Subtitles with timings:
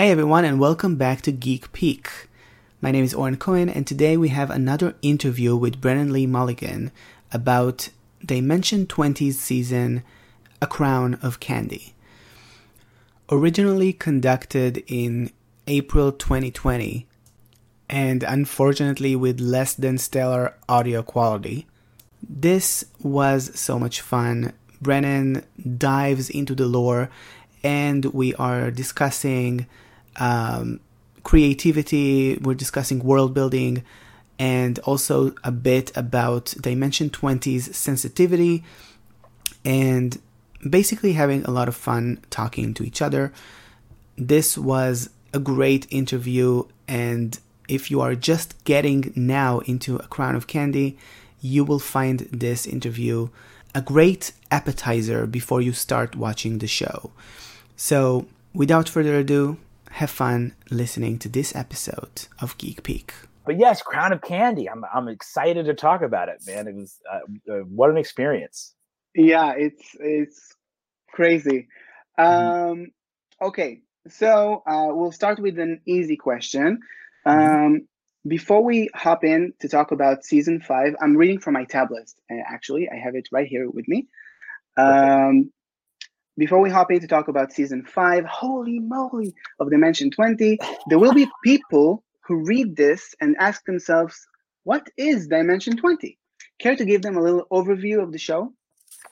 [0.00, 2.08] Hey everyone, and welcome back to Geek Peek.
[2.80, 6.90] My name is Oren Cohen, and today we have another interview with Brennan Lee Mulligan
[7.32, 7.90] about
[8.24, 10.02] Dimension 20's season
[10.62, 11.92] A Crown of Candy.
[13.30, 15.32] Originally conducted in
[15.66, 17.06] April 2020,
[17.90, 21.66] and unfortunately with less than stellar audio quality,
[22.26, 24.54] this was so much fun.
[24.80, 25.44] Brennan
[25.76, 27.10] dives into the lore,
[27.62, 29.66] and we are discussing
[30.16, 30.80] um,
[31.22, 33.84] creativity, we're discussing world building,
[34.38, 38.64] and also a bit about Dimension 20's sensitivity,
[39.64, 40.20] and
[40.68, 43.32] basically having a lot of fun talking to each other.
[44.16, 47.38] This was a great interview, and
[47.68, 50.98] if you are just getting now into A Crown of Candy,
[51.40, 53.28] you will find this interview
[53.74, 57.12] a great appetizer before you start watching the show.
[57.76, 59.58] So, without further ado,
[59.90, 63.12] have fun listening to this episode of Geek Peek.
[63.44, 64.68] But yes, Crown of Candy.
[64.68, 66.68] I'm I'm excited to talk about it, man.
[66.68, 68.74] It was uh, uh, what an experience.
[69.14, 70.54] Yeah, it's it's
[71.12, 71.68] crazy.
[72.18, 72.70] Mm-hmm.
[72.72, 72.86] Um,
[73.42, 76.80] okay, so uh, we'll start with an easy question.
[77.26, 77.66] Mm-hmm.
[77.66, 77.88] Um,
[78.26, 82.10] before we hop in to talk about season five, I'm reading from my tablet.
[82.30, 84.08] Uh, actually, I have it right here with me.
[84.76, 85.50] Um,
[86.40, 90.98] before we hop in to talk about season five, holy moly, of Dimension 20, there
[90.98, 94.26] will be people who read this and ask themselves,
[94.64, 96.18] what is Dimension 20?
[96.58, 98.54] Care to give them a little overview of the show?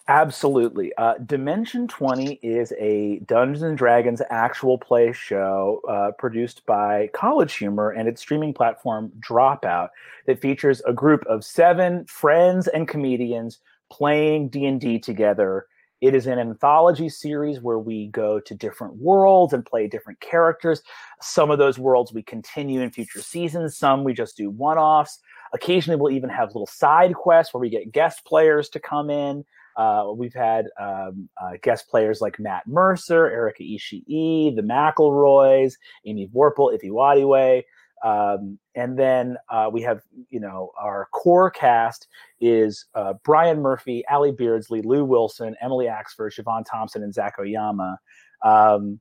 [0.08, 0.90] Absolutely.
[0.96, 7.56] Uh, Dimension 20 is a Dungeons and Dragons actual play show uh, produced by College
[7.56, 9.90] Humor and its streaming platform Dropout
[10.26, 13.58] that features a group of seven friends and comedians
[13.90, 15.66] playing D&D together
[16.00, 20.82] it is an anthology series where we go to different worlds and play different characters.
[21.20, 25.18] Some of those worlds we continue in future seasons, some we just do one offs.
[25.52, 29.44] Occasionally, we'll even have little side quests where we get guest players to come in.
[29.76, 36.28] Uh, we've had um, uh, guest players like Matt Mercer, Erica Ishii, the McElroys, Amy
[36.28, 37.62] Vorpahl, Ifeadiwa.
[38.04, 42.08] Um, and then uh, we have, you know, our core cast
[42.40, 47.98] is uh, Brian Murphy, Ally Beardsley, Lou Wilson, Emily Axford, Siobhan Thompson, and Zac Oyama.
[48.44, 49.00] Um,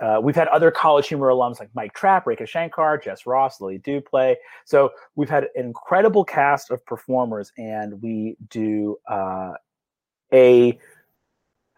[0.00, 3.78] uh, we've had other college humor alums like Mike Trapp, Rekha Shankar, Jess Ross, Lily
[3.78, 4.34] Duplay.
[4.64, 9.52] So we've had an incredible cast of performers, and we do uh,
[10.32, 10.78] a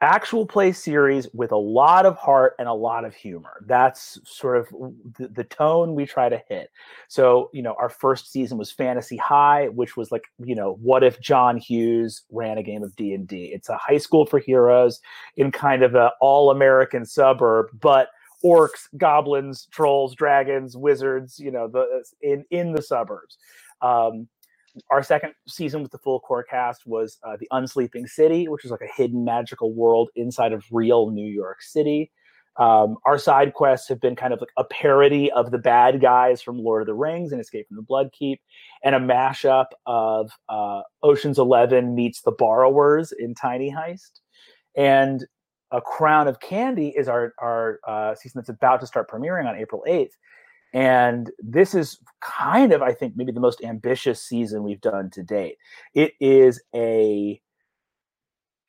[0.04, 3.64] actual play series with a lot of heart and a lot of humor.
[3.66, 4.68] That's sort of
[5.16, 6.70] the, the, tone we try to hit.
[7.08, 11.02] So, you know, our first season was Fantasy High, which was like, you know, what
[11.02, 13.52] if John Hughes ran a game of D&D?
[13.54, 15.00] It's a high school for heroes
[15.36, 18.08] in kind of a all-American suburb, but
[18.44, 23.38] orcs, goblins, trolls, dragons, wizards, you know, the in in the suburbs.
[23.80, 24.28] Um,
[24.90, 28.70] our second season with the full core cast was uh, the Unsleeping City, which is
[28.70, 32.10] like a hidden magical world inside of real New York City.
[32.56, 36.40] Um, our side quests have been kind of like a parody of the bad guys
[36.40, 38.38] from Lord of the Rings and Escape from the Bloodkeep,
[38.84, 44.20] and a mashup of uh, Ocean's Eleven meets The Borrowers in Tiny Heist,
[44.76, 45.26] and
[45.72, 49.56] A Crown of Candy is our our uh, season that's about to start premiering on
[49.56, 50.16] April eighth,
[50.74, 55.22] and this is kind of, I think, maybe the most ambitious season we've done to
[55.22, 55.56] date.
[55.94, 57.40] It is a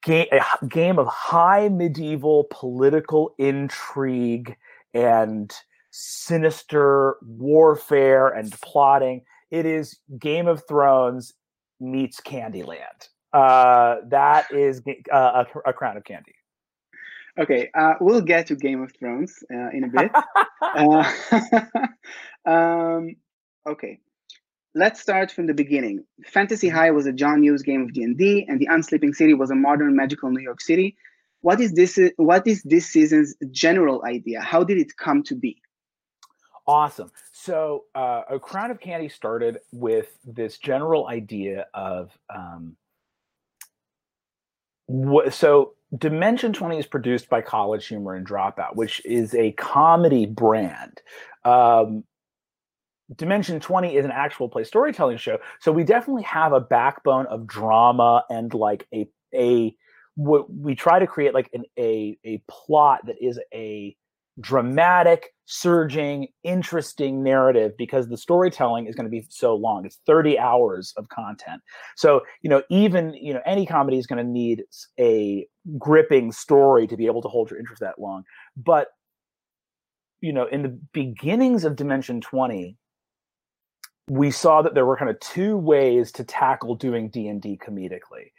[0.03, 4.55] game, a game of high medieval political intrigue
[4.93, 5.51] and
[5.89, 9.23] sinister warfare and plotting.
[9.49, 11.33] It is Game of Thrones
[11.79, 13.09] meets Candyland.
[13.33, 16.35] Uh, that is uh, a, a crown of candy.
[17.37, 20.11] Okay, uh, we'll get to Game of Thrones uh, in a bit.
[20.61, 23.15] uh, um,
[23.67, 23.99] okay,
[24.73, 26.05] let's start from the beginning.
[26.25, 29.55] Fantasy High was a John Hughes game of D&D, and The Unsleeping City was a
[29.55, 30.95] modern magical New York City.
[31.41, 31.99] What is this?
[32.15, 34.41] What is this season's general idea?
[34.41, 35.61] How did it come to be?
[36.67, 37.11] Awesome.
[37.31, 42.75] So, uh, A Crown of Candy started with this general idea of um,
[44.87, 50.25] what, so Dimension 20 is produced by College Humor and Dropout, which is a comedy
[50.25, 51.01] brand.
[51.43, 52.03] Um,
[53.15, 55.37] Dimension 20 is an actual play storytelling show.
[55.59, 59.75] So we definitely have a backbone of drama and like a a
[60.15, 63.95] what we try to create like an a a plot that is a
[64.39, 69.85] dramatic, surging, interesting narrative because the storytelling is going to be so long.
[69.85, 71.61] It's 30 hours of content.
[71.95, 74.63] So, you know, even, you know, any comedy is going to need
[74.99, 75.47] a
[75.77, 78.23] gripping story to be able to hold your interest that long.
[78.57, 78.89] But
[80.25, 82.75] you know, in the beginnings of Dimension 20,
[84.09, 88.31] we saw that there were kind of two ways to tackle doing D&D comedically.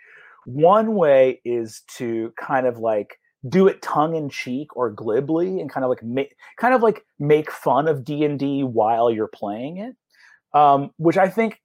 [0.47, 5.71] One way is to kind of like do it tongue in cheek or glibly and
[5.71, 9.97] kind of like make kind of like make fun of D&D while you're playing it.
[10.53, 11.61] Um, which I think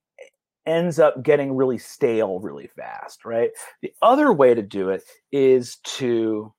[0.66, 3.50] ends up getting really stale really fast, right?
[3.80, 5.02] The other way to do it
[5.32, 6.52] is to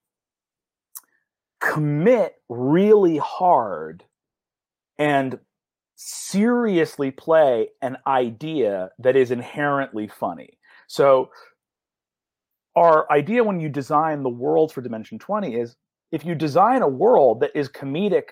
[1.62, 4.04] commit really hard
[4.98, 5.40] and
[5.96, 10.58] seriously play an idea that is inherently funny.
[10.88, 11.30] So
[12.76, 15.76] our idea when you design the world for dimension 20 is
[16.12, 18.30] if you design a world that is comedic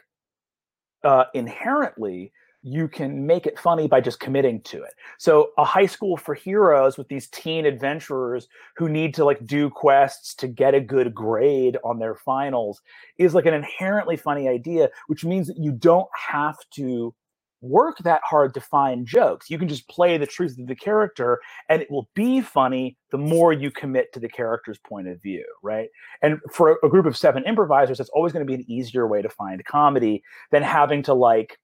[1.03, 2.31] uh, inherently
[2.63, 4.93] you can make it funny by just committing to it.
[5.17, 8.47] So a high school for heroes with these teen adventurers
[8.77, 12.81] who need to like do quests to get a good grade on their finals
[13.17, 17.13] is like an inherently funny idea, which means that you don't have to
[17.61, 19.49] work that hard to find jokes.
[19.49, 23.17] You can just play the truth of the character and it will be funny the
[23.17, 25.89] more you commit to the character's point of view, right?
[26.21, 29.21] And for a group of seven improvisers, it's always going to be an easier way
[29.21, 31.59] to find comedy than having to like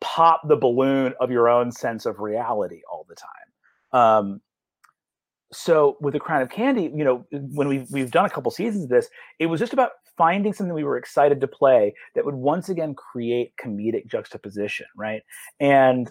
[0.00, 4.00] pop the balloon of your own sense of reality all the time.
[4.00, 4.40] Um,
[5.52, 8.84] so with the crown of candy, you know, when we've we've done a couple seasons
[8.84, 9.08] of this,
[9.38, 12.94] it was just about finding something we were excited to play that would once again
[12.94, 15.22] create comedic juxtaposition, right?
[15.60, 16.10] And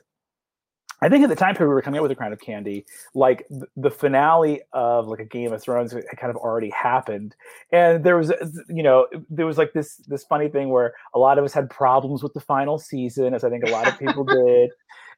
[1.02, 2.86] I think at the time period we were coming up with a crown of candy,
[3.14, 7.36] like the finale of like a Game of Thrones had kind of already happened,
[7.72, 8.32] and there was,
[8.70, 11.70] you know, there was like this this funny thing where a lot of us had
[11.70, 14.72] problems with the final season, as I think a lot of people did,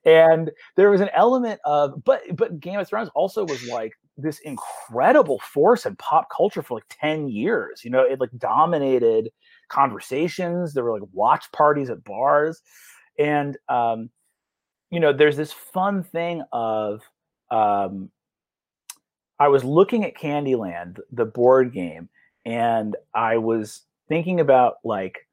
[0.04, 4.40] and there was an element of, but but Game of Thrones also was like this
[4.40, 7.84] incredible force in pop culture for like ten years.
[7.84, 9.31] You know, it like dominated
[9.69, 10.74] conversations.
[10.74, 12.62] There were like watch parties at bars,
[13.19, 14.10] and um,
[14.90, 17.02] you know, there's this fun thing of
[17.52, 18.10] um,
[19.40, 22.10] I was looking at Candyland, the board game,
[22.46, 25.28] and I was thinking about like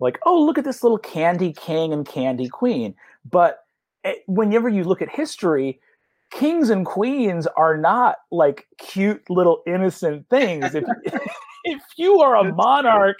[0.00, 2.94] like oh look at this little candy king and candy queen
[3.30, 3.64] but
[4.02, 5.80] it, whenever you look at history
[6.34, 10.84] kings and queens are not like cute little innocent things if,
[11.64, 13.18] if you are a monarch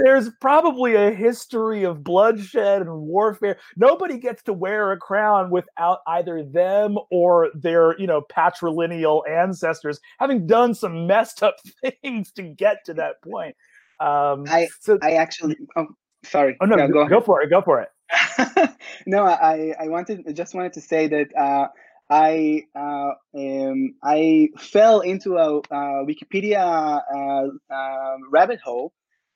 [0.00, 3.58] there's probably a history of bloodshed and warfare.
[3.76, 10.00] Nobody gets to wear a crown without either them or their, you know, patrilineal ancestors
[10.18, 11.56] having done some messed up
[12.02, 13.54] things to get to that point.
[14.00, 15.88] Um, I so I actually, oh,
[16.24, 16.56] sorry.
[16.60, 17.50] Oh no, no go, go for it.
[17.50, 18.70] Go for it.
[19.06, 21.36] no, I I wanted just wanted to say that.
[21.36, 21.68] Uh,
[22.10, 28.92] I uh, um, I fell into a uh, Wikipedia uh, um, rabbit hole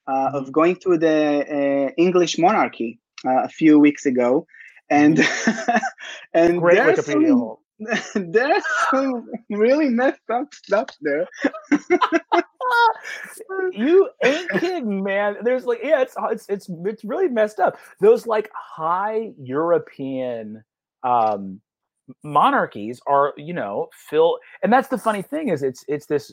[0.08, 0.52] uh, of mm-hmm.
[0.52, 1.46] going through the
[1.88, 4.46] uh, English monarchy uh, a few weeks ago,
[4.90, 5.20] and
[6.34, 7.56] and Great there's some,
[8.32, 11.28] there's some really messed up stuff there.
[13.72, 15.36] you ain't kidding, man.
[15.42, 17.78] There's like, yeah, it's it's it's it's really messed up.
[18.00, 20.64] Those like high European
[21.04, 21.60] um
[22.22, 26.32] monarchies are, you know, fill and that's the funny thing is it's it's this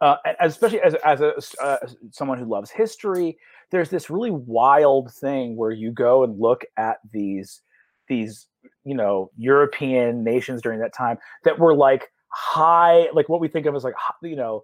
[0.00, 1.78] uh, especially as as a uh,
[2.10, 3.38] someone who loves history,
[3.70, 7.62] there's this really wild thing where you go and look at these
[8.08, 8.46] these
[8.84, 13.66] you know European nations during that time that were like high, like what we think
[13.66, 14.62] of as like you know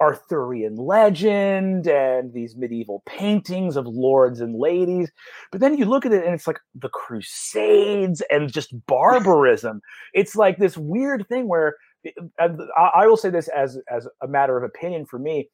[0.00, 5.10] Arthurian legend and these medieval paintings of lords and ladies.
[5.50, 9.80] But then you look at it and it's like the Crusades and just barbarism.
[10.14, 11.76] it's like this weird thing where
[12.38, 15.48] I will say this as as a matter of opinion for me.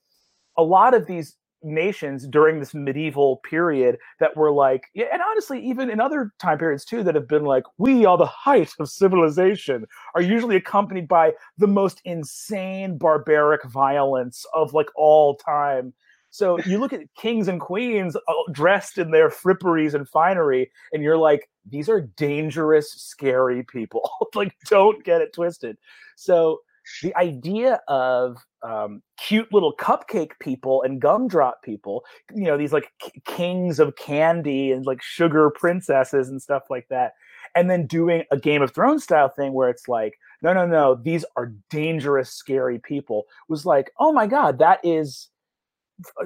[0.58, 5.64] A lot of these nations during this medieval period that were like, yeah, and honestly,
[5.64, 8.88] even in other time periods too, that have been like, we are the height of
[8.88, 15.92] civilization, are usually accompanied by the most insane barbaric violence of like all time.
[16.30, 21.02] So you look at kings and queens uh, dressed in their fripperies and finery, and
[21.02, 24.10] you're like, these are dangerous, scary people.
[24.34, 25.76] like, don't get it twisted.
[26.16, 26.60] So
[27.02, 32.04] the idea of um, cute little cupcake people and gumdrop people,
[32.34, 36.86] you know, these like k- kings of candy and like sugar princesses and stuff like
[36.88, 37.12] that.
[37.54, 40.94] And then doing a Game of Thrones style thing where it's like, no, no, no,
[40.94, 45.28] these are dangerous, scary people was like, oh my God, that is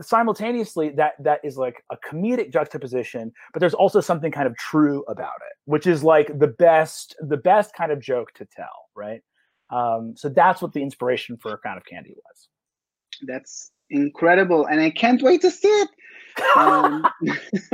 [0.00, 5.05] simultaneously that that is like a comedic juxtaposition but there's also something kind of true
[5.09, 9.23] about it which is like the best the best kind of joke to tell right
[9.70, 12.49] um, so that's what the inspiration for a crown of candy was
[13.26, 15.88] that's incredible and i can't wait to see it
[16.56, 17.04] Um,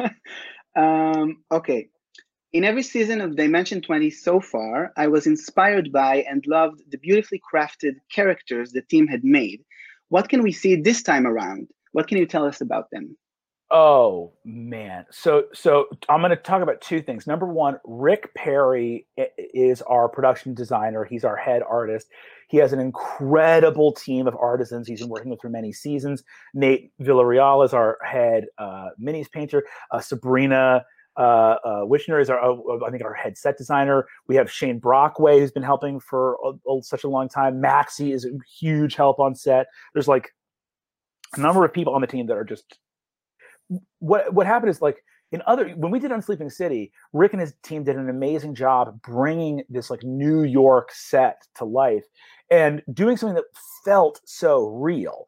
[0.77, 1.89] um, okay.
[2.53, 6.99] In every season of Dimension 20 so far, I was inspired by and loved the
[6.99, 9.63] beautifully crafted characters the team had made.
[10.11, 11.69] What can we see this time around?
[11.93, 13.17] What can you tell us about them?
[13.75, 15.07] Oh man.
[15.11, 17.27] So so I'm going to talk about two things.
[17.27, 21.05] Number 1, Rick Perry is our production designer.
[21.05, 22.09] He's our head artist.
[22.49, 26.23] He has an incredible team of artisans he's been working with for many seasons.
[26.53, 29.65] Nate Villarreal is our head uh, minis painter.
[29.91, 30.85] Uh, Sabrina
[31.17, 34.07] uh, uh, Wishner is our, uh, I think, our head set designer.
[34.29, 37.61] We have Shane Brockway, who's been helping for a, such a long time.
[37.61, 39.67] Maxie is a huge help on set.
[39.95, 40.31] There's like
[41.37, 42.79] a number of people on the team that are just.
[44.01, 47.55] What what happened is like in other when we did Unsleeping City, Rick and his
[47.63, 52.05] team did an amazing job bringing this like New York set to life
[52.51, 53.45] and doing something that
[53.85, 55.25] felt so real.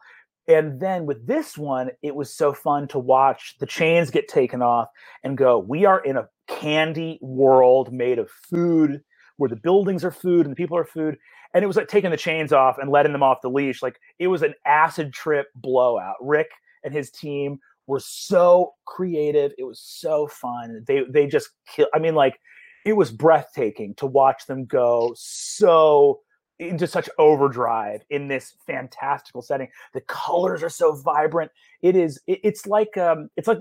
[0.46, 4.60] And then with this one, it was so fun to watch the chains get taken
[4.60, 4.88] off
[5.22, 9.00] and go, we are in a candy world made of food
[9.38, 11.16] where the buildings are food and the people are food.
[11.54, 13.82] And it was like taking the chains off and letting them off the leash.
[13.82, 16.16] Like it was an acid trip blowout.
[16.20, 16.50] Rick
[16.84, 19.52] and his team were so creative.
[19.58, 20.84] It was so fun.
[20.86, 21.88] They they just kill.
[21.94, 22.38] I mean, like
[22.84, 26.20] it was breathtaking to watch them go so
[26.58, 29.68] into such overdrive in this fantastical setting.
[29.92, 31.50] The colors are so vibrant.
[31.82, 32.20] It is.
[32.26, 33.60] It, it's like um, it's like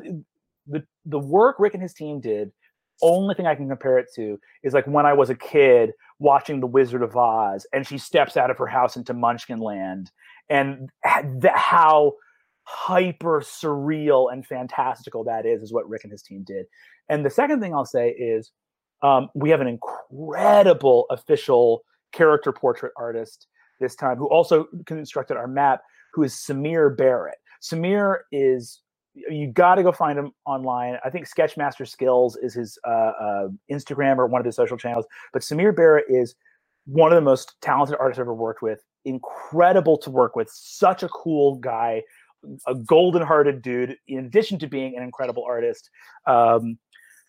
[0.68, 2.52] the the work Rick and his team did.
[3.02, 6.60] Only thing I can compare it to is like when I was a kid watching
[6.60, 10.12] The Wizard of Oz, and she steps out of her house into Munchkin Land,
[10.50, 12.14] and the, how
[12.64, 16.66] hyper surreal and fantastical that is is what Rick and his team did.
[17.10, 18.52] And the second thing I'll say is
[19.02, 23.48] um, we have an incredible official character portrait artist
[23.80, 25.82] this time, who also constructed our map,
[26.14, 27.38] who is Samir Barrett.
[27.62, 28.82] Samir is
[29.16, 30.98] you got to go find him online.
[31.06, 35.06] I think Sketchmaster Skills is his uh, uh, Instagram or one of his social channels.
[35.32, 36.36] But Samir Barrett is
[36.86, 38.84] one of the most talented artists I've ever worked with.
[39.06, 40.50] Incredible to work with.
[40.52, 42.02] Such a cool guy,
[42.68, 43.98] a golden-hearted dude.
[44.08, 45.90] In addition to being an incredible artist,
[46.28, 46.78] um,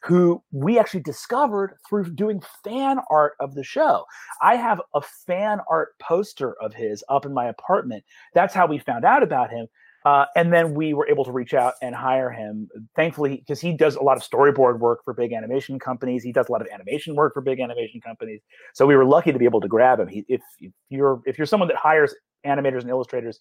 [0.04, 4.04] who we actually discovered through doing fan art of the show.
[4.42, 8.04] I have a fan art poster of his up in my apartment.
[8.35, 9.66] That's how we found out about him.
[10.04, 12.68] Uh, and then we were able to reach out and hire him.
[12.94, 16.23] Thankfully, because he does a lot of storyboard work for big animation companies.
[16.23, 18.42] He does a lot of animation work for big animation companies.
[18.75, 20.09] So we were lucky to be able to grab him.
[20.09, 23.40] He, if, if you're if you're someone that hires animators and illustrators,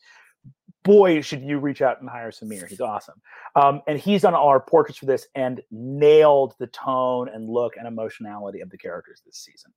[0.83, 2.67] boy, should you reach out and hire Samir.
[2.67, 3.21] He's awesome.
[3.55, 7.77] Um, and he's done all our portraits for this and nailed the tone and look
[7.77, 9.71] and emotionality of the characters this season.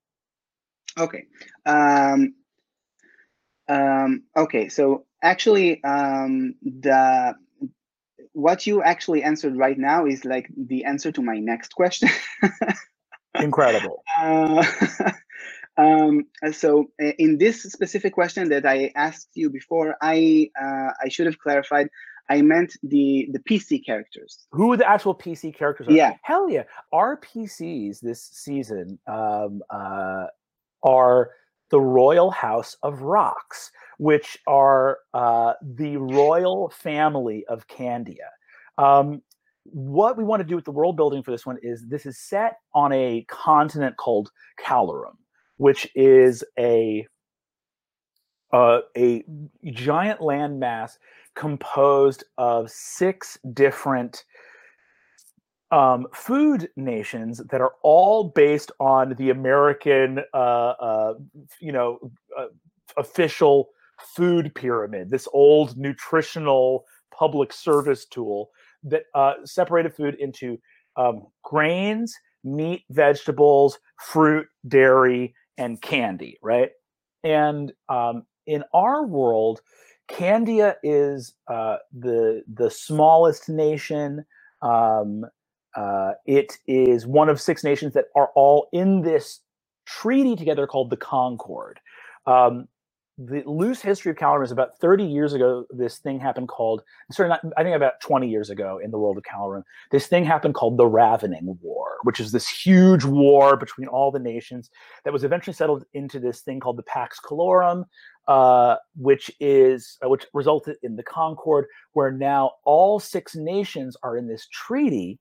[0.99, 1.27] Okay.
[1.65, 2.35] Um,
[3.69, 4.69] um, okay.
[4.69, 7.35] So actually, um, the
[8.33, 12.11] what you actually answered right now is like the answer to my next question.
[13.35, 14.03] Incredible.
[14.19, 14.65] Uh,
[15.79, 16.87] um, so
[17.19, 21.89] in this specific question that I asked you before, I uh, I should have clarified.
[22.29, 24.47] I meant the the PC characters.
[24.53, 25.93] Who the actual PC characters are?
[25.93, 26.15] Yeah.
[26.23, 26.65] Hell yeah.
[26.93, 30.27] Our PCs this season um, uh,
[30.83, 31.31] are
[31.71, 38.31] the Royal House of Rocks, which are uh, the royal family of Candia.
[38.79, 39.23] Um,
[39.65, 42.19] what we want to do with the world building for this one is this is
[42.19, 44.31] set on a continent called
[44.61, 45.17] Calorum
[45.57, 47.07] which is a
[48.53, 49.25] uh, a
[49.65, 50.93] giant landmass
[51.35, 54.25] composed of six different
[55.71, 61.15] um, food nations that are all based on the American, uh, uh,
[61.61, 61.99] you know,
[62.39, 62.47] uh,
[62.97, 65.11] official food pyramid.
[65.11, 68.51] This old nutritional public service tool
[68.85, 70.59] that uh, separated food into
[70.97, 76.71] um, grains, meat, vegetables, fruit, dairy, and Candy, right?
[77.25, 79.61] And um, in our world,
[80.09, 84.25] Candia is uh, the the smallest nation.
[84.63, 85.25] Um,
[85.77, 89.41] uh, it is one of six nations that are all in this
[89.87, 91.81] treaty together called the Concord.
[92.27, 92.69] Um,
[93.19, 95.65] the loose history of Calorum is about 30 years ago.
[95.71, 99.17] This thing happened called, sorry, not, I think about 20 years ago in the world
[99.17, 99.63] of Calorum.
[99.91, 104.19] This thing happened called the Ravening War, which is this huge war between all the
[104.19, 104.71] nations
[105.05, 107.85] that was eventually settled into this thing called the Pax Calorum,
[108.29, 114.19] uh, which is uh, which resulted in the Concord, where now all six nations are
[114.19, 115.19] in this treaty,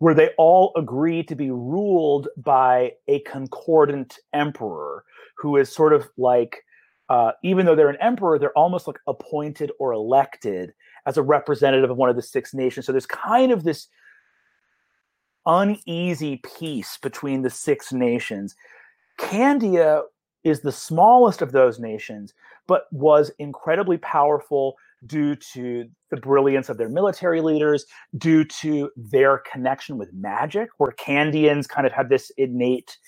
[0.00, 5.02] where they all agree to be ruled by a concordant emperor
[5.38, 6.62] who is sort of like
[7.08, 10.74] uh, even though they're an emperor, they're almost like appointed or elected
[11.06, 12.86] as a representative of one of the six nations.
[12.86, 13.88] So there's kind of this
[15.46, 18.56] uneasy peace between the six nations.
[19.18, 20.02] Candia
[20.44, 22.34] is the smallest of those nations,
[22.66, 27.86] but was incredibly powerful due to the brilliance of their military leaders,
[28.18, 32.98] due to their connection with magic, where Candians kind of have this innate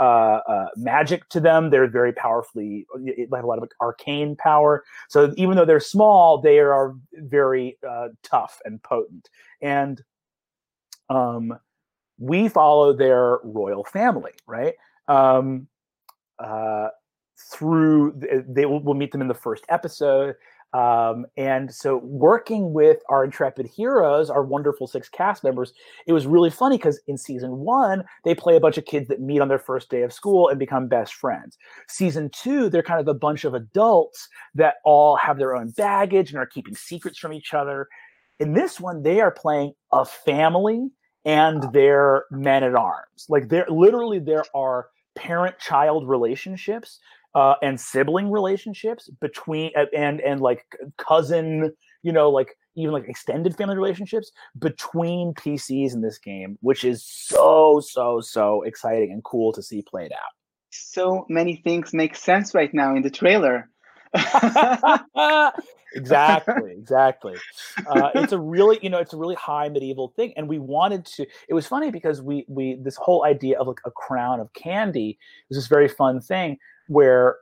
[0.00, 1.70] uh, uh, magic to them.
[1.70, 4.84] They're very powerfully, they have a lot of arcane power.
[5.08, 9.28] So even though they're small, they are very uh, tough and potent.
[9.60, 10.02] And
[11.08, 11.58] um,
[12.18, 14.74] we follow their royal family, right?
[15.08, 15.68] Um,
[16.38, 16.88] uh,
[17.52, 18.14] through
[18.48, 20.34] they will we'll meet them in the first episode
[20.76, 25.72] um, and so working with our intrepid heroes, our wonderful six cast members,
[26.06, 29.22] it was really funny because in season one, they play a bunch of kids that
[29.22, 31.56] meet on their first day of school and become best friends.
[31.88, 36.28] Season two, they're kind of a bunch of adults that all have their own baggage
[36.28, 37.88] and are keeping secrets from each other.
[38.38, 40.88] In this one, they are playing a family
[41.24, 43.24] and their men at arms.
[43.30, 47.00] Like there literally there are parent-child relationships
[47.36, 50.64] uh, and sibling relationships between and and like
[50.96, 51.70] cousin,
[52.02, 57.04] you know, like even like extended family relationships between PCs in this game, which is
[57.04, 60.32] so so so exciting and cool to see played out.
[60.70, 63.68] So many things make sense right now in the trailer.
[65.94, 67.34] exactly exactly
[67.86, 71.04] uh, it's a really you know it's a really high medieval thing and we wanted
[71.04, 74.50] to it was funny because we we this whole idea of like a crown of
[74.54, 75.18] candy
[75.50, 76.56] was this very fun thing
[76.88, 77.36] where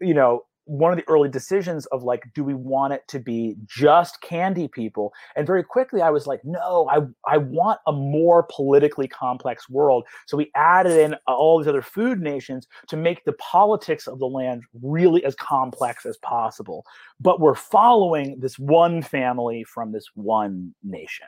[0.00, 3.54] you know one of the early decisions of like do we want it to be
[3.66, 5.12] just candy people?
[5.36, 10.04] And very quickly i was like no i i want a more politically complex world.
[10.26, 14.26] So we added in all these other food nations to make the politics of the
[14.26, 16.84] land really as complex as possible.
[17.20, 21.26] But we're following this one family from this one nation.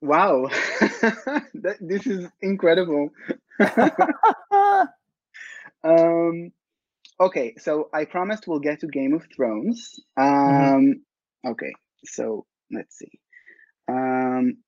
[0.00, 0.48] Wow.
[1.80, 3.10] This is incredible
[5.84, 6.52] um,
[7.20, 10.00] okay, so I promised we'll get to Game of Thrones.
[10.18, 10.74] Mm-hmm.
[10.74, 11.50] Um, mm-hmm.
[11.50, 11.72] Okay,
[12.04, 13.20] so let's see.
[13.88, 14.58] Um,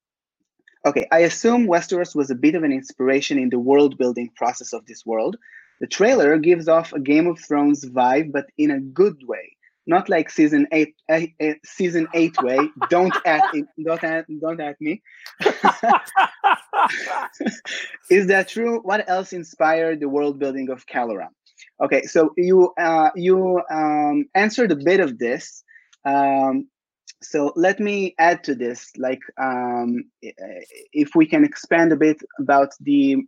[0.87, 4.73] okay, I assume Westeros was a bit of an inspiration in the world building process
[4.73, 5.37] of this world.
[5.81, 9.57] The trailer gives off a Game of Thrones vibe, but in a good way.
[9.87, 12.59] Not like season eight, uh, uh, season eight way.
[12.90, 13.43] don't at
[13.85, 15.03] don't at, don't at me.
[18.11, 18.81] Is that true?
[18.83, 21.31] What else inspired the world building of Calorum?
[21.83, 25.64] Okay, so you uh, you um, answered a bit of this.
[26.05, 26.69] Um,
[27.23, 32.71] so let me add to this, like um, if we can expand a bit about
[32.81, 33.21] the uh,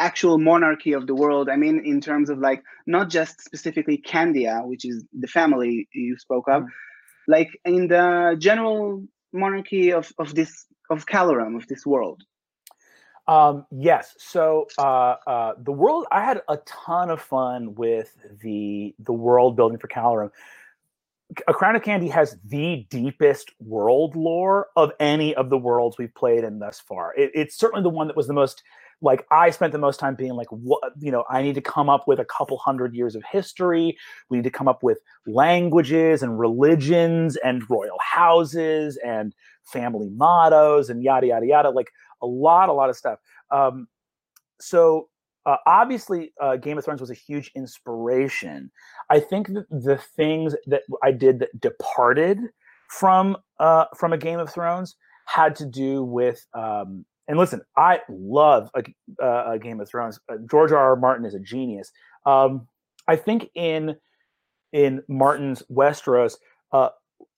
[0.00, 1.48] actual monarchy of the world.
[1.48, 6.16] I mean, in terms of like not just specifically Candia, which is the family you
[6.18, 7.32] spoke of, mm-hmm.
[7.32, 12.22] like in the general monarchy of of this of Calorum of this world.
[13.28, 14.14] Um, yes.
[14.18, 19.54] So uh, uh, the world, I had a ton of fun with the the world
[19.56, 20.30] building for Calorum.
[21.46, 26.14] A Crown of Candy has the deepest world lore of any of the worlds we've
[26.14, 27.14] played in thus far.
[27.16, 28.64] It, it's certainly the one that was the most
[29.02, 31.88] like I spent the most time being like, what you know, I need to come
[31.88, 33.96] up with a couple hundred years of history.
[34.28, 39.34] We need to come up with languages and religions and royal houses and
[39.64, 41.70] family mottos and yada yada yada.
[41.70, 41.90] Like
[42.22, 43.18] a lot, a lot of stuff.
[43.50, 43.88] Um,
[44.60, 45.08] so
[45.46, 48.70] uh, obviously, uh, Game of Thrones was a huge inspiration.
[49.08, 52.38] I think that the things that I did that departed
[52.88, 56.46] from uh, from a Game of Thrones had to do with.
[56.54, 60.18] Um, and listen, I love a, a Game of Thrones.
[60.28, 60.78] Uh, George R.
[60.78, 60.96] R.
[60.96, 61.92] Martin is a genius.
[62.26, 62.66] Um,
[63.06, 63.94] I think in
[64.72, 66.34] in Martin's Westeros,
[66.72, 66.88] uh,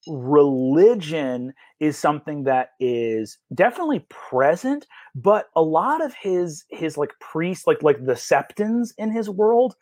[0.07, 7.67] religion is something that is definitely present but a lot of his his like priests
[7.67, 9.77] like like the septons in his world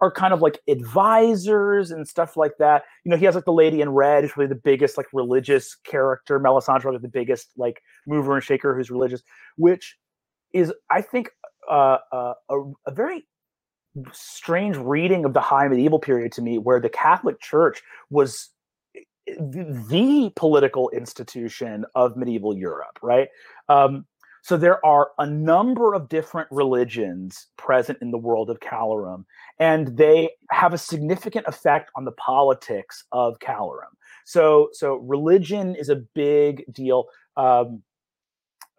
[0.00, 3.52] are kind of like advisors and stuff like that you know he has like the
[3.52, 7.82] lady in red who's really the biggest like religious character melisandre like the biggest like
[8.06, 9.22] mover and shaker who's religious
[9.56, 9.96] which
[10.52, 11.30] is i think
[11.70, 13.26] uh, uh, a, a very
[14.12, 18.50] strange reading of the high medieval period to me where the catholic church was
[19.38, 23.28] the political institution of medieval Europe, right?
[23.68, 24.06] Um,
[24.42, 29.24] so there are a number of different religions present in the world of Calorum,
[29.58, 33.92] and they have a significant effect on the politics of Calorum.
[34.24, 37.06] So, so religion is a big deal.
[37.36, 37.82] Um,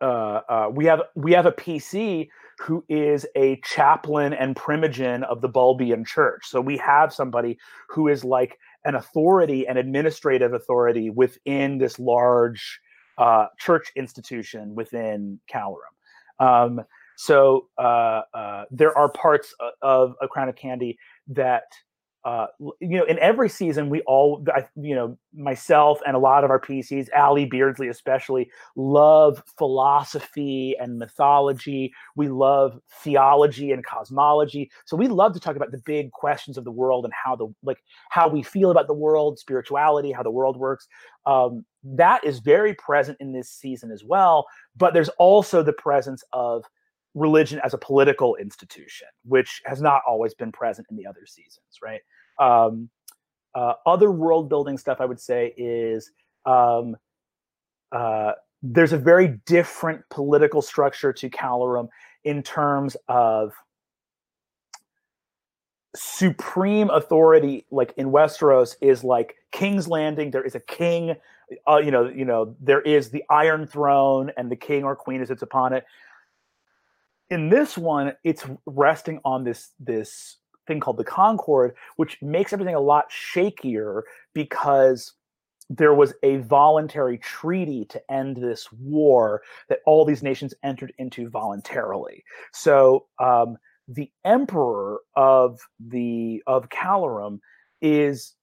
[0.02, 2.28] uh, uh, we have we have a PC
[2.60, 6.43] who is a chaplain and primogen of the Bulbian Church.
[6.45, 7.58] So we have somebody
[7.89, 12.80] who is like an authority, an administrative authority within this large
[13.22, 15.94] uh, church institution within Calorum.
[16.40, 16.82] Um,
[17.18, 19.54] so uh, uh, there are parts
[19.84, 21.66] of a Crown of Candy that
[22.24, 22.46] uh,
[22.80, 26.52] you know, in every season, we all, I, you know, myself and a lot of
[26.52, 31.92] our PCs, Ally Beardsley especially, love philosophy and mythology.
[32.16, 34.70] We love theology and cosmology.
[34.86, 37.48] So we love to talk about the big questions of the world and how the
[37.64, 40.88] like how we feel about the world, spirituality, how the world works.
[41.26, 44.46] Um, that is very present in this season as well.
[44.76, 46.63] But there's also the presence of
[47.13, 51.80] religion as a political institution, which has not always been present in the other seasons,
[51.82, 52.02] right?
[52.39, 52.89] Um,
[53.54, 56.12] uh, other world building stuff I would say is
[56.46, 56.96] um,
[57.91, 61.89] uh, there's a very different political structure to Calorum
[62.24, 63.54] in terms of
[65.96, 70.32] supreme authority like in Westeros is like King's Landing.
[70.32, 71.16] There is a king
[71.68, 75.26] uh, you know you know there is the iron throne and the king or queen
[75.26, 75.86] sits upon it.
[77.30, 82.76] In this one it's resting on this this thing called the concord which makes everything
[82.76, 85.14] a lot shakier because
[85.70, 91.30] there was a voluntary treaty to end this war that all these nations entered into
[91.30, 92.24] voluntarily.
[92.52, 93.58] So um,
[93.94, 97.40] the emperor of the of calorum
[97.82, 98.36] is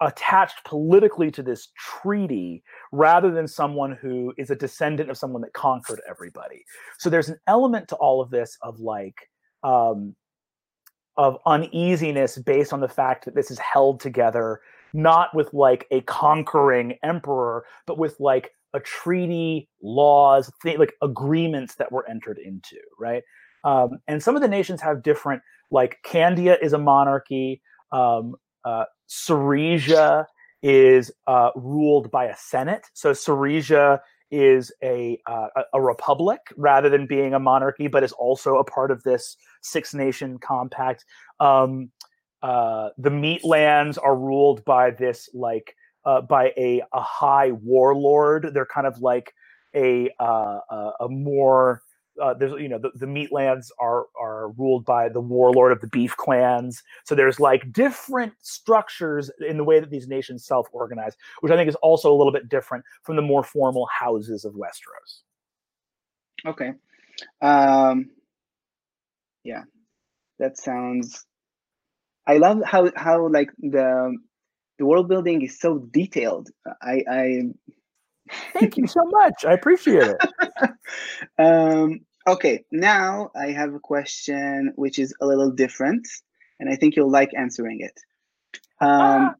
[0.00, 5.52] attached politically to this treaty rather than someone who is a descendant of someone that
[5.52, 6.64] conquered everybody.
[6.98, 9.16] So there's an element to all of this of like
[9.62, 10.14] um,
[11.16, 14.60] of uneasiness based on the fact that this is held together
[14.94, 21.74] not with like a conquering emperor, but with like a treaty, laws, th- like agreements
[21.76, 23.22] that were entered into, right?
[23.64, 27.62] Um, and some of the nations have different, like Candia is a monarchy.
[27.92, 28.84] Um, uh,
[30.62, 32.86] is uh, ruled by a senate.
[32.94, 34.00] So Ceresia
[34.30, 38.90] is a, uh, a republic rather than being a monarchy, but is also a part
[38.90, 41.04] of this six nation compact.
[41.38, 41.90] Um,
[42.42, 48.50] uh, the Meatlands are ruled by this like uh, by a, a high warlord.
[48.52, 49.32] They're kind of like
[49.74, 50.60] a uh,
[51.00, 51.82] a more
[52.22, 55.88] uh, there's you know the, the meatlands are are ruled by the warlord of the
[55.88, 56.82] beef clans.
[57.04, 61.68] So there's like different structures in the way that these nations self-organize which i think
[61.68, 65.20] is also a little bit different from the more formal houses of westeros.
[66.46, 66.72] Okay.
[67.42, 68.10] Um
[69.44, 69.62] yeah
[70.38, 71.26] that sounds
[72.26, 74.16] i love how how like the
[74.78, 76.48] the world building is so detailed.
[76.82, 77.42] I i
[78.52, 79.44] Thank you so much.
[79.44, 80.70] I appreciate it.
[81.38, 86.06] um, okay, now I have a question which is a little different,
[86.58, 87.98] and I think you'll like answering it.
[88.80, 89.34] Um, ah.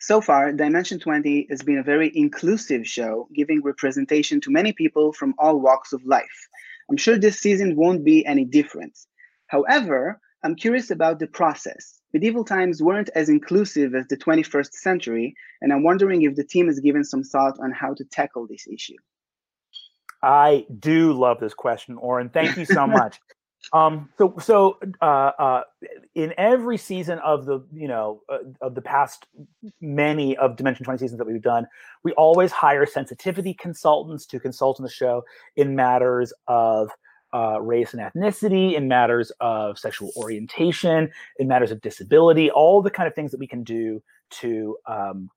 [0.00, 5.12] So far, Dimension 20 has been a very inclusive show, giving representation to many people
[5.12, 6.48] from all walks of life.
[6.90, 8.98] I'm sure this season won't be any different.
[9.46, 12.01] However, I'm curious about the process.
[12.12, 16.66] Medieval times weren't as inclusive as the 21st century, and I'm wondering if the team
[16.66, 18.96] has given some thought on how to tackle this issue.
[20.22, 22.28] I do love this question, Oren.
[22.28, 23.18] Thank you so much.
[23.72, 25.62] um, so, so uh, uh,
[26.14, 29.26] in every season of the you know uh, of the past
[29.80, 31.66] many of Dimension Twenty seasons that we've done,
[32.04, 35.24] we always hire sensitivity consultants to consult on the show
[35.56, 36.90] in matters of
[37.32, 42.90] uh, race and ethnicity, in matters of sexual orientation, in matters of disability, all the
[42.90, 45.30] kind of things that we can do to um,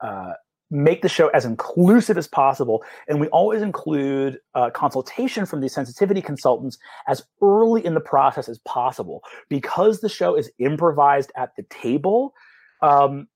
[0.00, 0.32] uh,
[0.70, 2.82] make the show as inclusive as possible.
[3.08, 8.48] And we always include uh, consultation from these sensitivity consultants as early in the process
[8.48, 9.22] as possible.
[9.48, 12.34] Because the show is improvised at the table,
[12.82, 13.28] um,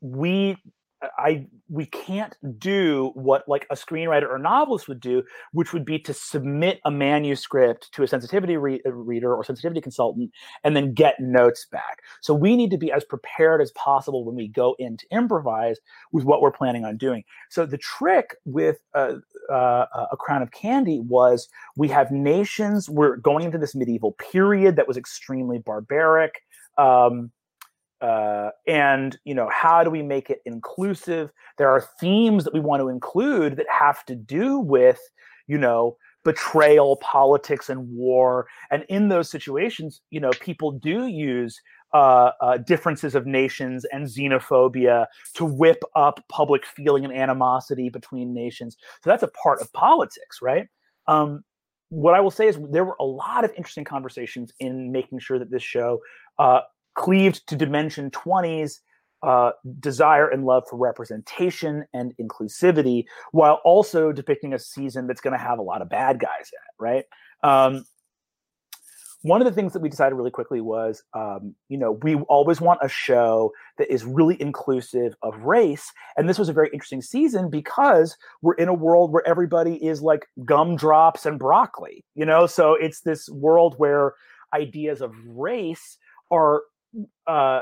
[0.00, 0.56] we
[1.02, 5.98] I we can't do what like a screenwriter or novelist would do, which would be
[6.00, 10.30] to submit a manuscript to a sensitivity re- uh, reader or sensitivity consultant
[10.64, 12.00] and then get notes back.
[12.22, 15.78] So we need to be as prepared as possible when we go in to improvise
[16.12, 17.24] with what we're planning on doing.
[17.50, 19.14] So the trick with uh,
[19.52, 22.88] uh, a crown of candy was we have nations.
[22.88, 26.40] We're going into this medieval period that was extremely barbaric.
[26.78, 27.32] Um,
[28.00, 31.30] uh, and you know how do we make it inclusive?
[31.58, 35.00] There are themes that we want to include that have to do with
[35.46, 38.46] you know betrayal politics and war.
[38.70, 41.60] And in those situations you know people do use
[41.94, 48.34] uh, uh, differences of nations and xenophobia to whip up public feeling and animosity between
[48.34, 48.76] nations.
[49.02, 50.66] So that's a part of politics right?
[51.08, 51.44] Um,
[51.90, 55.38] what i will say is there were a lot of interesting conversations in making sure
[55.38, 56.00] that this show
[56.38, 56.60] uh,
[56.96, 58.80] cleaved to Dimension 20's
[59.22, 65.32] uh, desire and love for representation and inclusivity, while also depicting a season that's going
[65.32, 67.04] to have a lot of bad guys in it, right?
[67.42, 67.84] Um,
[69.22, 72.60] one of the things that we decided really quickly was, um, you know, we always
[72.60, 75.90] want a show that is really inclusive of race.
[76.16, 80.00] And this was a very interesting season because we're in a world where everybody is
[80.00, 82.46] like gumdrops and broccoli, you know?
[82.46, 84.14] So it's this world where
[84.54, 85.98] ideas of race
[86.30, 86.62] are
[87.26, 87.60] uh,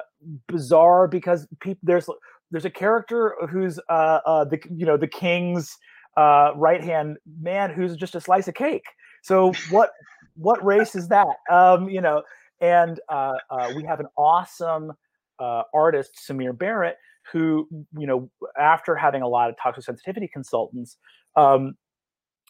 [0.48, 1.46] bizarre because
[1.82, 2.08] there's
[2.50, 5.76] there's a character who's uh, uh, the you know the king's
[6.16, 8.84] uh, right hand man who's just a slice of cake.
[9.22, 9.90] So what
[10.36, 11.26] what race is that?
[11.50, 12.22] Um, you know,
[12.60, 14.92] and uh, uh, we have an awesome
[15.38, 16.96] uh, artist, Samir Barrett,
[17.32, 20.96] who you know after having a lot of toxic sensitivity consultants.
[21.36, 21.74] Um,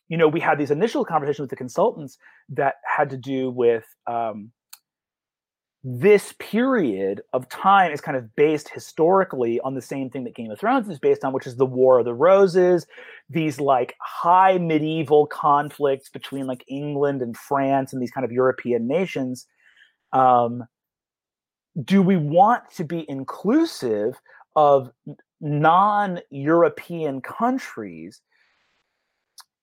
[0.09, 2.19] you know, we had these initial conversations with the consultants
[2.51, 4.51] that had to do with um,
[5.87, 10.51] this period of time is kind of based historically on the same thing that Game
[10.51, 12.87] of Thrones is based on, which is the War of the Roses,
[13.29, 18.89] these like high medieval conflicts between like England and France and these kind of European
[18.89, 19.47] nations.
[20.15, 20.65] Um,
[21.85, 24.15] do we want to be inclusive
[24.57, 24.91] of
[25.43, 28.23] non European countries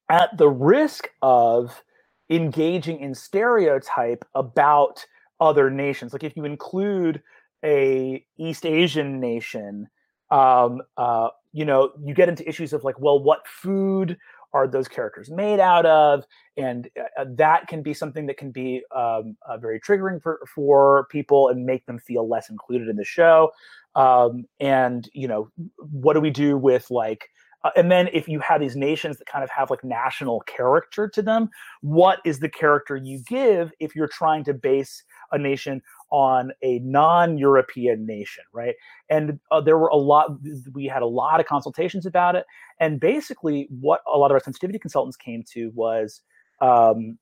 [0.07, 1.81] at the risk of
[2.29, 5.03] engaging in stereotype about?
[5.41, 6.13] Other nations.
[6.13, 7.21] Like if you include
[7.65, 9.87] a East Asian nation,
[10.29, 14.17] um, uh, you know, you get into issues of like, well, what food
[14.53, 16.23] are those characters made out of?
[16.55, 20.39] And uh, uh that can be something that can be um, uh, very triggering for,
[20.53, 23.51] for people and make them feel less included in the show.
[23.95, 27.27] Um, and, you know, what do we do with like,
[27.63, 31.07] uh, and then if you have these nations that kind of have like national character
[31.09, 31.49] to them,
[31.81, 36.79] what is the character you give if you're trying to base a nation on a
[36.79, 38.75] non-European nation, right?
[39.09, 40.31] And uh, there were a lot.
[40.73, 42.45] We had a lot of consultations about it,
[42.79, 46.21] and basically, what a lot of our sensitivity consultants came to was.
[46.59, 47.17] Um,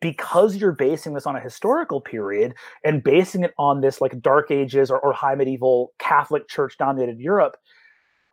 [0.00, 4.50] because you're basing this on a historical period and basing it on this like dark
[4.50, 7.56] ages or, or high medieval catholic church dominated europe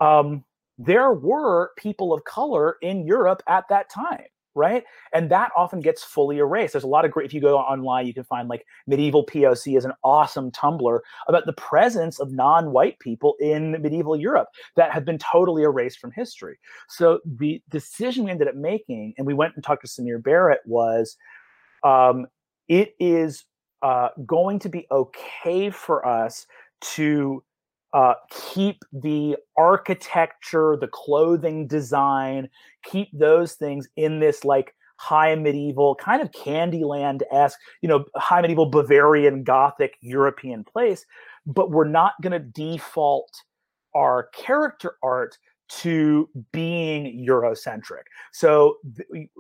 [0.02, 0.44] um,
[0.80, 4.24] there were people of color in Europe at that time,
[4.60, 4.84] right?
[5.14, 6.74] And that often gets fully erased.
[6.74, 9.78] There's a lot of great, if you go online, you can find like medieval POC
[9.78, 14.92] is an awesome Tumblr about the presence of non white people in medieval Europe that
[14.92, 16.60] have been totally erased from history.
[16.90, 20.60] So the decision we ended up making, and we went and talked to Samir Barrett,
[20.66, 21.16] was
[21.84, 22.28] um,
[22.68, 23.46] it is
[23.82, 26.46] uh, going to be okay for us
[26.82, 27.44] to
[27.94, 32.50] uh, keep the architecture, the clothing design,
[32.84, 38.42] keep those things in this like high medieval kind of Candyland esque, you know, high
[38.42, 41.06] medieval Bavarian Gothic European place,
[41.46, 43.32] but we're not going to default
[43.96, 45.38] our character art
[45.70, 48.04] to being eurocentric.
[48.34, 48.78] So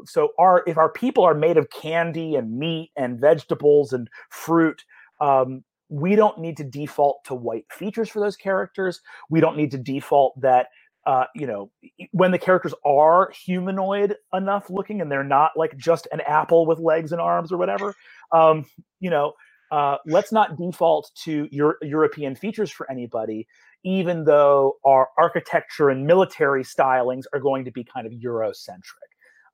[0.05, 4.83] so our if our people are made of candy and meat and vegetables and fruit
[5.19, 9.01] um, we don't need to default to white features for those characters.
[9.29, 10.67] We don't need to default that
[11.05, 11.71] uh, you know,
[12.11, 16.77] when the characters are humanoid enough looking and they're not like just an apple with
[16.77, 17.95] legs and arms or whatever,
[18.31, 18.65] um,
[18.99, 19.33] you know,
[19.71, 23.47] uh, let's not default to Euro- European features for anybody,
[23.83, 29.08] even though our architecture and military stylings are going to be kind of Eurocentric.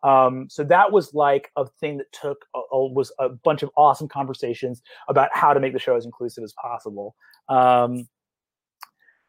[0.06, 3.72] Um, so that was like a thing that took a, a, was a bunch of
[3.76, 7.16] awesome conversations about how to make the show as inclusive as possible.
[7.50, 8.08] Um,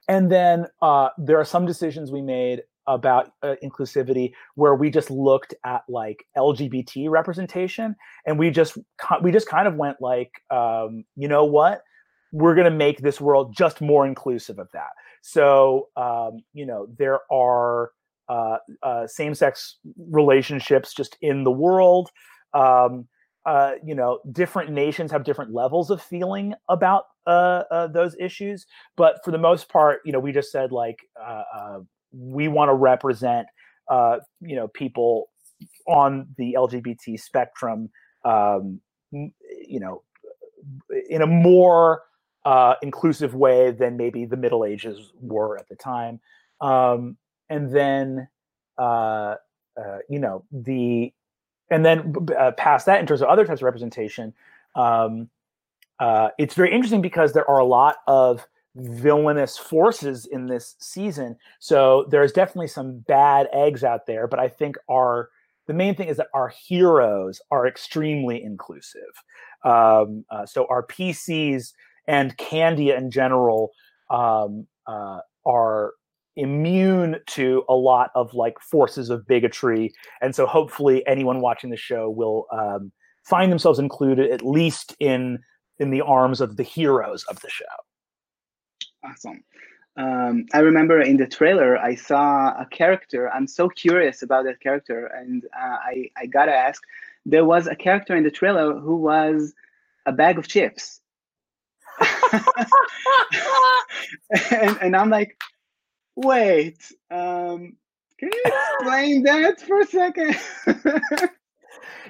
[0.07, 5.11] and then uh, there are some decisions we made about uh, inclusivity where we just
[5.11, 8.79] looked at like LGBT representation, and we just
[9.23, 11.83] we just kind of went like, um, you know what,
[12.33, 14.91] we're going to make this world just more inclusive of that.
[15.23, 17.91] So um, you know there are
[18.29, 19.79] uh, uh, same-sex
[20.11, 22.11] relationships just in the world.
[22.55, 23.07] Um,
[23.47, 28.67] uh, you know, different nations have different levels of feeling about uh, uh, those issues,
[28.97, 31.79] but for the most part, you know, we just said like uh,
[32.13, 33.47] we want to represent,
[33.89, 35.31] you know, people
[35.87, 37.89] on the LGBT spectrum,
[38.25, 38.81] um,
[39.13, 40.03] you know,
[41.09, 42.03] in a more
[42.83, 46.19] inclusive way than maybe the Middle Ages were at the time.
[46.61, 47.17] Um,
[47.49, 48.29] and then
[48.79, 49.35] uh,
[49.77, 51.13] uh, you know the
[51.71, 54.33] and then uh, past that in terms of other types of representation
[54.75, 55.29] um,
[55.99, 61.35] uh, it's very interesting because there are a lot of villainous forces in this season.
[61.61, 65.31] So there's definitely some bad eggs out there but i think our
[65.67, 69.03] the main thing is that our heroes are extremely inclusive.
[69.65, 71.73] Um, uh, so our pcs
[72.07, 73.73] and Candia in general
[74.11, 75.95] um, uh, are
[76.37, 81.77] immune to a lot of like forces of bigotry, and so hopefully anyone watching the
[81.77, 82.93] show will um,
[83.25, 85.39] find themselves included at least in
[85.79, 87.65] in the arms of the heroes of the show.
[89.05, 89.43] Awesome.
[89.97, 93.33] Um, I remember in the trailer I saw a character.
[93.33, 96.83] I'm so curious about that character, and uh, I I gotta ask.
[97.29, 99.53] There was a character in the trailer who was
[100.05, 101.01] a bag of chips,
[104.53, 105.37] and, and I'm like,
[106.17, 106.79] wait,
[107.11, 107.77] um,
[108.19, 110.37] can you explain that for a second?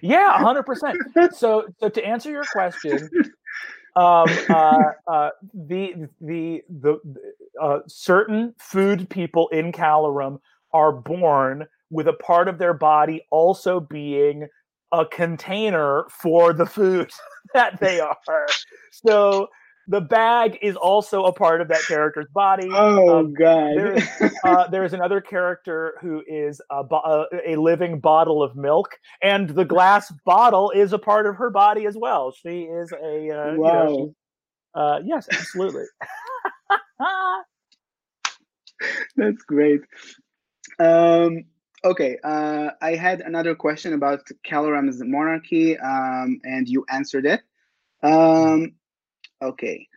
[0.03, 0.97] yeah, hundred percent.
[1.35, 3.09] So, so to answer your question,
[3.97, 7.01] um, uh, uh, the the the
[7.61, 10.39] uh, certain food people in Calorum
[10.73, 14.49] are born with a part of their body also being
[14.93, 17.11] a container for the food
[17.55, 18.47] that they are.
[18.93, 19.49] So
[19.89, 22.71] the bag is also a part of that character's body.
[22.73, 23.77] Oh um, God!
[23.77, 24.09] There's,
[24.45, 29.65] uh, there's another character who is a, bo- a, living bottle of milk, and the
[29.65, 32.33] glass bottle is a part of her body as well.
[32.33, 33.89] She is a uh, wow.
[33.89, 34.15] You know,
[34.75, 35.85] uh, yes, absolutely.
[39.17, 39.81] That's great.
[40.79, 41.45] Um,
[41.85, 47.41] okay, uh, I had another question about Calorum's monarchy, um, and you answered it.
[48.03, 48.75] Um,
[49.43, 49.89] Okay.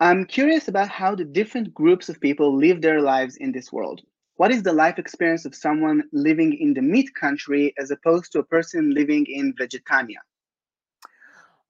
[0.00, 4.02] I'm curious about how the different groups of people live their lives in this world.
[4.36, 8.40] What is the life experience of someone living in the meat country as opposed to
[8.40, 10.18] a person living in Vegetania?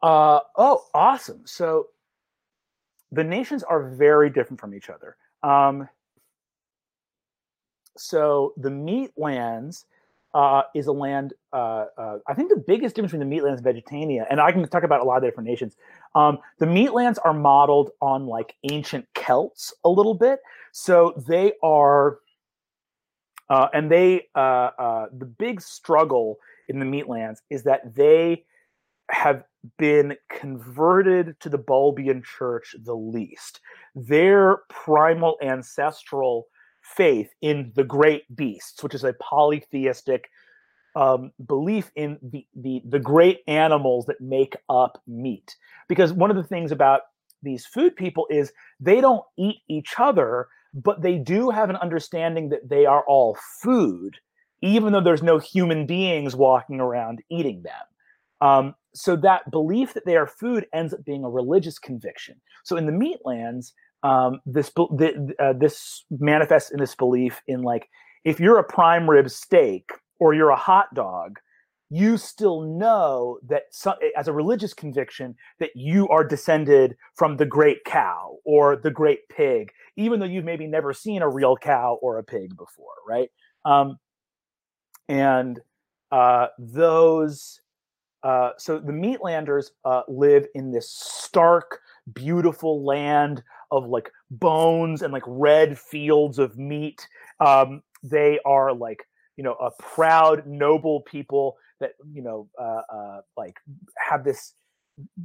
[0.03, 1.42] Uh, oh, awesome.
[1.44, 1.88] So
[3.12, 5.16] the nations are very different from each other.
[5.42, 5.88] Um,
[7.97, 9.87] so the meat lands
[10.35, 11.33] uh, is a land.
[11.53, 14.66] Uh, uh, I think the biggest difference between the Meatlands and Vegetania, and I can
[14.68, 15.77] talk about a lot of different nations.
[16.14, 20.40] Um, the Meatlands are modeled on like ancient Celts a little bit,
[20.73, 22.18] so they are,
[23.49, 28.44] uh, and they uh, uh, the big struggle in the Meatlands is that they
[29.11, 29.44] have
[29.79, 33.61] been converted to the Bulbian Church the least.
[33.94, 36.49] Their primal ancestral
[36.85, 40.29] faith in the great beasts, which is a polytheistic
[40.97, 45.57] um, belief in the, the the great animals that make up meat.
[45.88, 47.01] Because one of the things about
[47.42, 52.49] these food people is they don't eat each other, but they do have an understanding
[52.51, 54.18] that they are all food,
[54.62, 57.73] even though there's no human beings walking around eating them.
[58.40, 62.40] Um, so that belief that they are food ends up being a religious conviction.
[62.62, 63.73] So in the meatlands,
[64.05, 67.88] um, this the, uh, this manifests in this belief in like
[68.25, 69.90] if you're a prime rib steak
[70.21, 71.38] or you're a hot dog
[71.90, 77.47] you still know that so, as a religious conviction that you are descended from the
[77.47, 81.99] great cow or the great pig even though you've maybe never seen a real cow
[82.03, 83.31] or a pig before right?
[83.64, 83.99] Um,
[85.09, 85.61] and
[86.12, 87.61] uh, those
[88.23, 91.81] uh, so the meatlanders uh, live in this stark
[92.12, 97.07] beautiful land of like bones and like red fields of meat.
[97.40, 103.21] Um, they are like you know a proud, noble people that you know uh, uh,
[103.37, 103.57] like
[103.97, 104.55] have this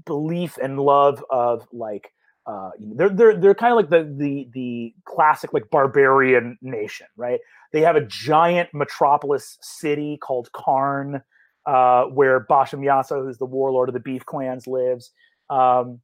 [0.05, 2.11] belief and love of like
[2.45, 7.39] uh, they're they're they're kind of like the the the classic like barbarian nation, right?
[7.71, 11.21] They have a giant metropolis city called Karn,
[11.67, 15.11] uh, where Basham Yasa, who's the warlord of the beef clans, lives.
[15.51, 15.99] Um,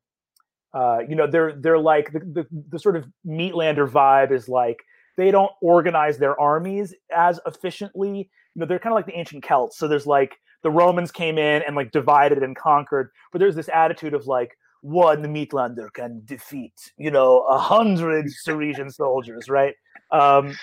[0.76, 4.84] uh, you know, they're they're like the, the, the sort of Meatlander vibe is like
[5.16, 8.30] they don't organize their armies as efficiently.
[8.54, 9.78] You know, they're kind of like the ancient Celts.
[9.78, 13.70] So there's like the Romans came in and like divided and conquered, but there's this
[13.70, 19.76] attitude of like one Meatlander can defeat, you know, a hundred Ceresian soldiers, right?
[20.12, 20.58] Um,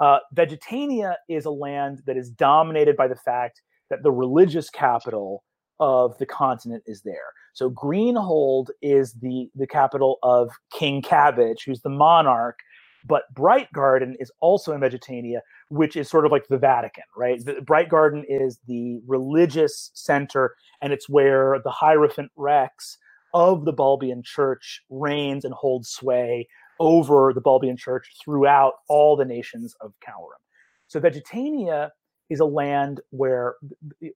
[0.00, 5.44] uh, Vegetania is a land that is dominated by the fact that the religious capital
[5.80, 7.32] of the continent is there.
[7.54, 12.58] So Greenhold is the the capital of King Cabbage, who's the monarch.
[13.06, 17.42] But Bright Garden is also in Vegetania, which is sort of like the Vatican, right?
[17.42, 22.98] The, Brightgarden is the religious center, and it's where the Hierophant Rex
[23.32, 26.46] of the Bulbian Church reigns and holds sway
[26.78, 30.42] over the Bulbian Church throughout all the nations of Calorum.
[30.88, 31.90] So Vegetania
[32.30, 33.56] is a land where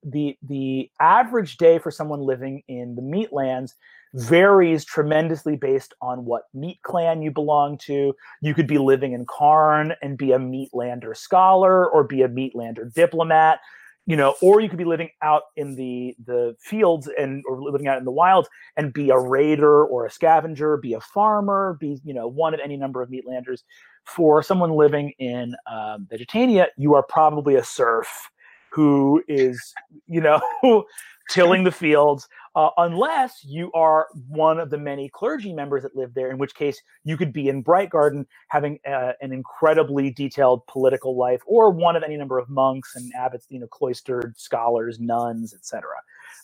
[0.04, 3.74] the the average day for someone living in the meat lands
[4.14, 8.14] varies tremendously based on what meat clan you belong to.
[8.40, 12.92] You could be living in Karn and be a Meatlander scholar or be a Meatlander
[12.94, 13.60] diplomat.
[14.07, 17.88] You know, or you could be living out in the the fields and or living
[17.88, 21.98] out in the wilds and be a raider or a scavenger, be a farmer, be
[22.05, 23.62] you know one of any number of meatlanders.
[24.05, 28.28] For someone living in um, Vegetania, you are probably a serf
[28.70, 29.72] who is
[30.07, 30.40] you know
[31.30, 36.14] tilling the fields, uh, unless you are one of the many clergy members that live
[36.14, 41.16] there, in which case you could be in Brightgarden having uh, an incredibly detailed political
[41.16, 45.55] life, or one of any number of monks and abbots, you know, cloistered scholars, nuns,
[45.55, 45.82] etc.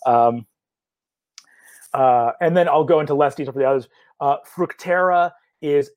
[0.06, 0.46] Um,
[1.94, 3.88] uh, and then I'll go into less detail for the others.
[4.20, 5.32] Uh, Fructera
[5.62, 5.90] is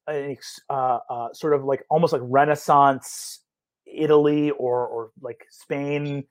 [0.70, 0.99] uh,
[1.34, 3.39] sort of like almost like Renaissance
[3.86, 6.26] Italy or or like Spain,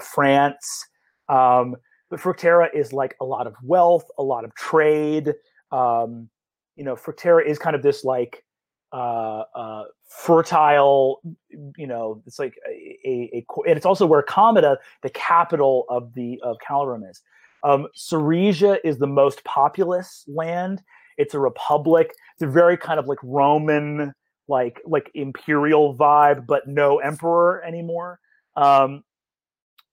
[0.00, 0.86] France.
[1.28, 1.76] Um,
[2.12, 5.32] but Fructera is like a lot of wealth, a lot of trade.
[5.70, 6.28] Um,
[6.76, 8.44] you know, Fructera is kind of this like
[8.92, 11.22] uh, uh, fertile,
[11.78, 16.12] you know, it's like a, a, a, and it's also where Comida, the capital of
[16.12, 17.22] the of Calorum is.
[17.64, 20.82] Um, Ceresia is the most populous land.
[21.16, 22.12] It's a republic.
[22.34, 24.12] It's a very kind of like Roman,
[24.48, 28.20] like like imperial vibe, but no emperor anymore.
[28.54, 29.02] Um,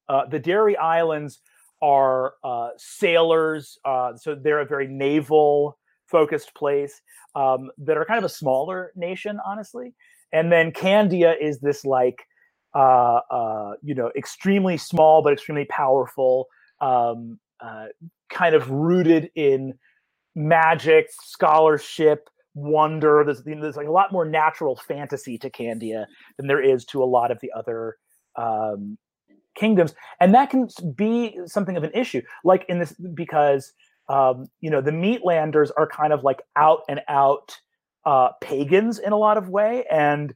[0.09, 1.39] uh, the Dairy Islands
[1.81, 5.77] are uh, sailors, uh, so they're a very naval
[6.07, 7.01] focused place
[7.35, 9.93] um, that are kind of a smaller nation, honestly.
[10.31, 12.23] And then Candia is this like
[12.75, 16.47] uh, uh you know extremely small but extremely powerful,
[16.81, 17.87] um, uh,
[18.29, 19.73] kind of rooted in
[20.35, 23.23] magic, scholarship, wonder.
[23.25, 26.05] There's, there's like a lot more natural fantasy to Candia
[26.37, 27.97] than there is to a lot of the other
[28.35, 28.97] um,
[29.59, 32.21] kingdoms, and that can be something of an issue.
[32.43, 33.73] Like in this, because
[34.07, 37.57] um, you know the Meatlanders are kind of like out and out
[38.05, 40.33] uh, pagans in a lot of way, and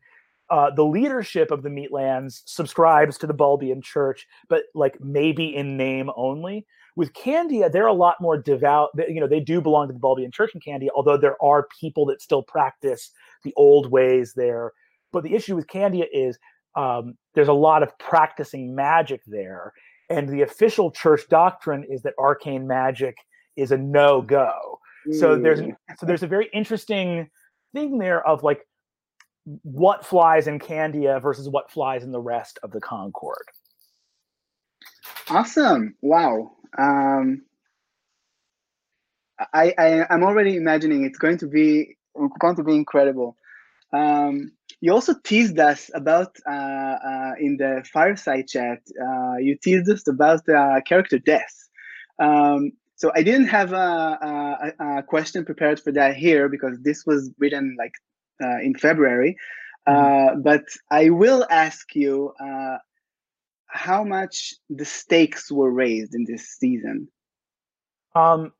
[0.49, 5.77] uh, the leadership of the Meatlands subscribes to the Bulbian Church, but like maybe in
[5.77, 6.65] name only.
[6.95, 8.89] With Candia, they're a lot more devout.
[9.07, 12.05] You know, they do belong to the Bulbian Church in Candia, although there are people
[12.05, 13.09] that still practice
[13.43, 14.73] the old ways there.
[15.11, 16.37] But the issue with Candia is
[16.75, 19.73] um, there's a lot of practicing magic there.
[20.09, 23.15] And the official church doctrine is that arcane magic
[23.55, 24.79] is a no go.
[25.07, 25.19] Mm.
[25.19, 25.75] So there's mm.
[25.97, 27.29] so there's a very interesting
[27.73, 28.67] thing there of like
[29.63, 33.45] what flies in Candia versus what flies in the rest of the Concord.
[35.29, 35.95] Awesome!
[36.01, 36.51] Wow.
[36.77, 37.43] Um,
[39.53, 41.97] I, I I'm already imagining it's going to be
[42.39, 43.37] going to be incredible.
[43.93, 48.79] Um, you also teased us about uh, uh, in the fireside chat.
[49.01, 51.55] Uh, you teased us about uh, character death.
[52.19, 57.05] Um, so I didn't have a, a, a, question prepared for that here because this
[57.05, 57.93] was written like
[58.43, 59.37] uh, in February.
[59.87, 60.43] Mm-hmm.
[60.43, 62.33] but I will ask you
[63.67, 67.09] how much the stakes were raised in this season.
[68.15, 68.53] Um,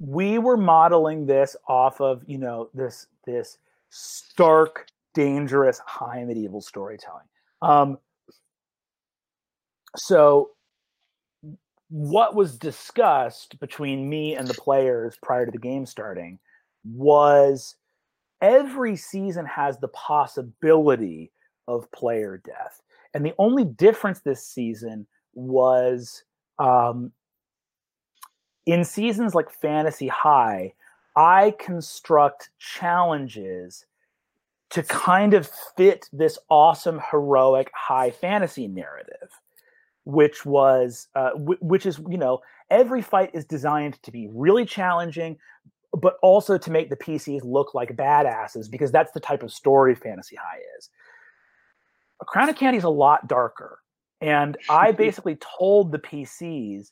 [0.00, 3.58] we were modeling this off of you know this this
[3.94, 7.26] stark, dangerous high medieval storytelling.
[7.62, 7.98] Um,
[9.96, 10.50] so,
[11.88, 16.40] what was discussed between me and the players prior to the game starting
[16.84, 17.76] was
[18.42, 21.30] every season has the possibility
[21.68, 22.82] of player death.
[23.14, 26.24] And the only difference this season was
[26.58, 27.12] um,
[28.66, 30.72] in seasons like Fantasy High,
[31.16, 33.86] I construct challenges
[34.70, 39.28] to kind of fit this awesome heroic high fantasy narrative
[40.04, 42.40] which was uh, w- which is you know
[42.70, 45.36] every fight is designed to be really challenging
[45.92, 49.94] but also to make the pcs look like badasses because that's the type of story
[49.94, 50.90] fantasy high is.
[52.20, 53.78] A crown of candy is a lot darker
[54.20, 56.90] and i basically told the pcs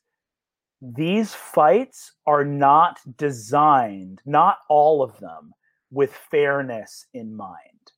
[0.83, 5.53] these fights are not designed, not all of them,
[5.93, 7.93] with fairness in mind.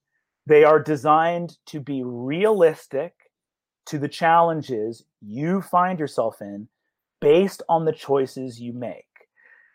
[0.46, 3.14] They are designed to be realistic
[3.86, 6.68] to the challenges you find yourself in
[7.22, 9.06] based on the choices you make.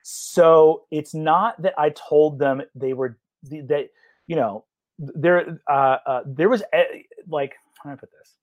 [0.03, 3.89] So it's not that I told them they were that
[4.28, 4.66] you know
[4.99, 8.36] there uh, uh, there was a, like how do I put this?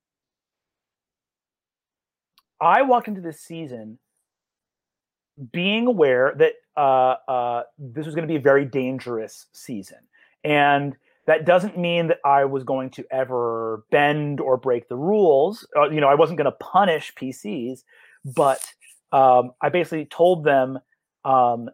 [2.60, 3.98] I walked into this season
[5.52, 9.98] being aware that uh, uh, this was going to be a very dangerous season.
[10.44, 15.66] And that doesn't mean that I was going to ever bend or break the rules.
[15.76, 17.82] Uh, you know, I wasn't going to punish PCs,
[18.24, 18.64] but
[19.12, 20.78] um, I basically told them
[21.24, 21.68] um,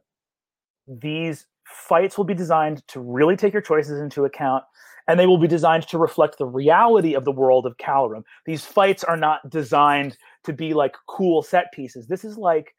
[0.89, 4.65] these fights will be designed to really take your choices into account
[5.09, 8.23] and they will be designed to reflect the reality of the world of Calorum.
[8.47, 12.07] These fights are not designed to be like cool set pieces.
[12.07, 12.75] This is like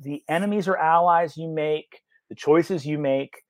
[0.00, 3.42] the enemies or allies you make, the choices you make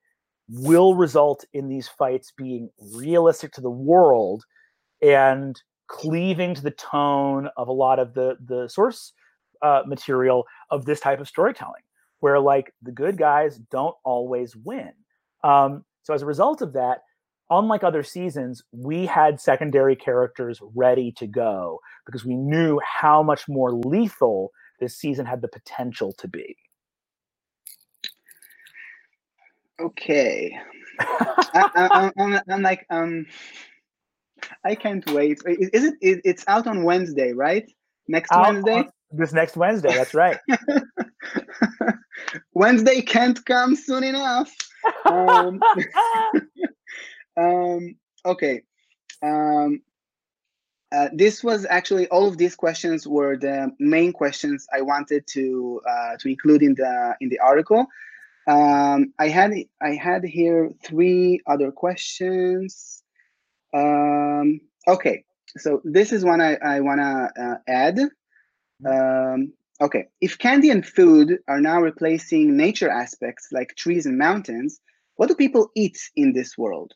[0.49, 4.43] will result in these fights being realistic to the world
[5.03, 9.13] and cleaving to the tone of a lot of the the source
[9.63, 11.83] uh, material of this type of storytelling
[12.21, 14.91] where like the good guys don't always win.
[15.43, 16.99] Um, so as a result of that
[17.51, 23.49] unlike other seasons we had secondary characters ready to go because we knew how much
[23.49, 26.55] more lethal this season had the potential to be
[29.79, 30.57] okay
[30.99, 32.11] I,
[32.49, 33.25] am like um
[34.63, 35.39] I can't wait.
[35.45, 35.95] Is it?
[36.01, 37.69] It's out on Wednesday, right?
[38.07, 38.87] Next out Wednesday.
[39.11, 39.93] This next Wednesday.
[39.93, 40.39] That's right.
[42.53, 44.53] Wednesday can't come soon enough.
[45.05, 45.59] Um,
[47.37, 48.61] um, okay.
[49.23, 49.81] Um,
[50.91, 55.81] uh, this was actually all of these questions were the main questions I wanted to
[55.87, 57.87] uh, to include in the in the article.
[58.47, 63.03] Um, I had I had here three other questions.
[63.73, 65.25] Um, okay,
[65.57, 67.99] so this is one I, I want to uh, add.
[68.85, 74.79] Um, okay, if candy and food are now replacing nature aspects like trees and mountains,
[75.17, 76.93] what do people eat in this world?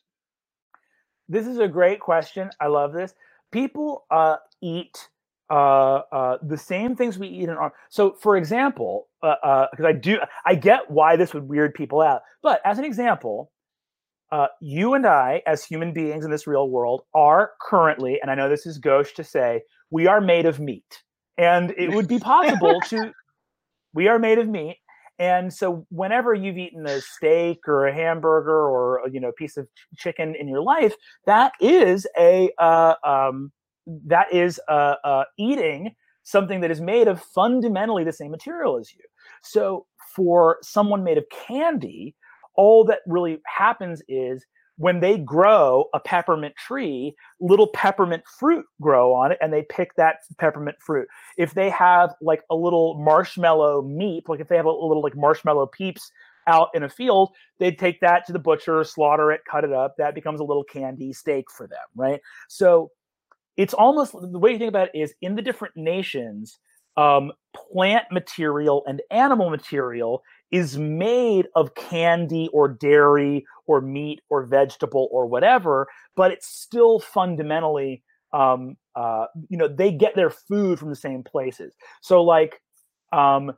[1.28, 2.50] This is a great question.
[2.58, 3.12] I love this.
[3.52, 5.08] People uh, eat
[5.50, 7.74] uh, uh, the same things we eat in our.
[7.90, 12.00] So, for example, because uh, uh, I do, I get why this would weird people
[12.00, 12.22] out.
[12.42, 13.52] But as an example,
[14.30, 18.34] uh, you and I, as human beings in this real world, are currently, and I
[18.34, 21.02] know this is gauche to say, we are made of meat.
[21.36, 23.12] And it would be possible to,
[23.94, 24.78] we are made of meat.
[25.18, 29.56] And so whenever you've eaten a steak or a hamburger or, you know, a piece
[29.56, 30.94] of chicken in your life,
[31.26, 33.52] that is a, uh, um,
[34.06, 35.94] that is uh, uh, eating
[36.24, 39.00] something that is made of fundamentally the same material as you.
[39.42, 42.14] So for someone made of candy,
[42.54, 44.44] all that really happens is
[44.82, 49.94] when they grow a peppermint tree, little peppermint fruit grow on it and they pick
[49.94, 51.06] that peppermint fruit.
[51.38, 55.14] If they have like a little marshmallow meat, like if they have a, little like
[55.14, 56.10] marshmallow peeps
[56.48, 57.30] out in a field,
[57.60, 59.94] they'd take that to the butcher, slaughter it, cut it up.
[59.98, 62.20] That becomes a little candy steak for them, right?
[62.48, 62.90] So
[63.56, 66.58] it's almost the way you think about it is in the different nations,
[66.96, 74.44] um, plant material and animal material is made of candy or dairy or meat or
[74.44, 80.78] vegetable or whatever, but it's still fundamentally, um, uh, you know, they get their food
[80.78, 81.74] from the same places.
[82.02, 82.60] So, like,
[83.12, 83.52] um,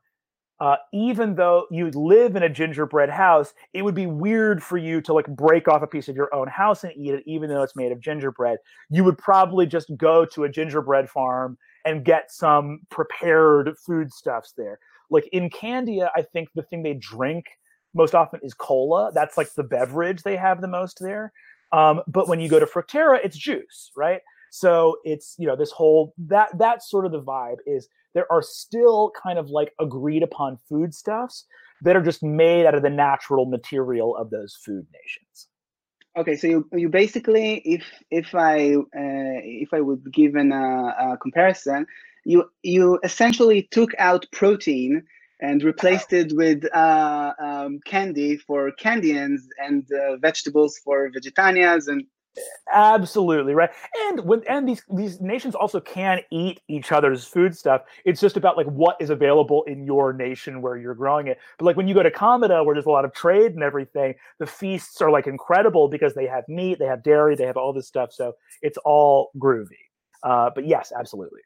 [0.61, 5.01] uh, even though you live in a gingerbread house, it would be weird for you
[5.01, 7.63] to like break off a piece of your own house and eat it, even though
[7.63, 8.59] it's made of gingerbread.
[8.89, 14.79] You would probably just go to a gingerbread farm and get some prepared foodstuffs there.
[15.11, 17.47] Like in Candia, I think the thing they drink
[17.95, 19.13] most often is cola.
[19.15, 21.33] That's like the beverage they have the most there.
[21.73, 24.21] Um, but when you go to Fructera, it's juice, right?
[24.51, 28.43] So it's you know this whole that that sort of the vibe is there are
[28.43, 31.47] still kind of like agreed upon foodstuffs
[31.83, 35.49] that are just made out of the natural material of those food nations.
[36.17, 40.93] Okay, so you, you basically, if if I uh, if I would give an, uh,
[41.15, 41.87] a comparison,
[42.25, 45.03] you you essentially took out protein
[45.41, 52.05] and replaced it with uh, um, candy for Candians and uh, vegetables for Vegetarians and
[52.73, 53.71] absolutely right?
[54.07, 57.83] And when and these these nations also can eat each other's food stuff.
[58.05, 61.39] It's just about like what is available in your nation where you're growing it.
[61.59, 64.15] But like when you go to Comida where there's a lot of trade and everything
[64.39, 67.73] the feasts are like incredible because they have meat they have dairy they have all
[67.73, 68.13] this stuff.
[68.13, 69.69] So it's all groovy.
[70.23, 71.41] Uh, but yes absolutely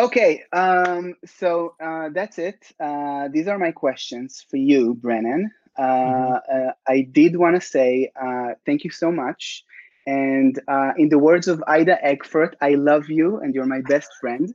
[0.00, 2.72] Okay, um, so uh, that's it.
[2.80, 5.50] Uh, these are my questions for you, Brennan.
[5.78, 6.68] Uh, mm-hmm.
[6.68, 9.62] Uh, I did want to say uh, thank you so much.
[10.06, 14.08] And uh, in the words of Ida Eggfort, I love you and you're my best
[14.22, 14.54] friend.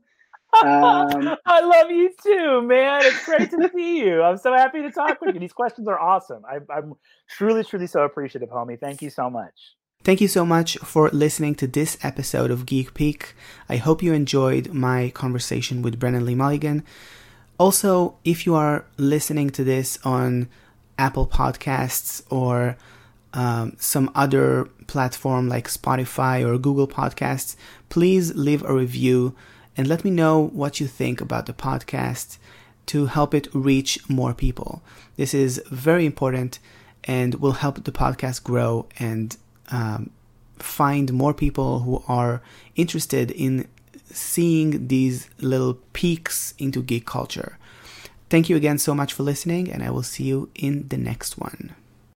[0.63, 3.01] Um, I love you too, man.
[3.03, 4.23] It's great to see you.
[4.23, 5.39] I'm so happy to talk with you.
[5.39, 6.41] These questions are awesome.
[6.49, 6.95] I, I'm
[7.29, 8.79] truly, truly so appreciative, homie.
[8.79, 9.75] Thank you so much.
[10.05, 13.33] Thank you so much for listening to this episode of Geek Peek.
[13.67, 16.83] I hope you enjoyed my conversation with Brennan Lee Mulligan.
[17.57, 20.47] Also, if you are listening to this on
[20.99, 22.77] Apple Podcasts or
[23.33, 27.55] um, some other platform like Spotify or Google Podcasts,
[27.89, 29.35] please leave a review
[29.75, 32.37] and let me know what you think about the podcast
[32.85, 34.83] to help it reach more people.
[35.15, 36.59] This is very important
[37.05, 39.35] and will help the podcast grow and
[39.71, 40.09] um,
[40.57, 42.41] find more people who are
[42.75, 43.67] interested in
[44.05, 47.57] seeing these little peeks into geek culture.
[48.29, 51.37] Thank you again so much for listening, and I will see you in the next
[51.37, 51.75] one.